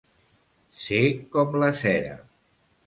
Ser 0.85 1.03
com 1.37 1.55
la 1.65 1.71
cera. 1.85 2.19